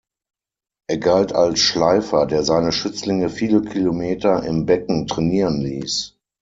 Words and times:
Er 0.89 0.97
galt 0.97 1.31
als 1.31 1.59
„Schleifer“, 1.59 2.25
der 2.25 2.41
seine 2.41 2.71
Schützlinge 2.71 3.29
viele 3.29 3.61
Kilometer 3.61 4.41
im 4.41 4.65
Becken 4.65 5.05
trainieren 5.05 5.61
ließ. 5.61 6.17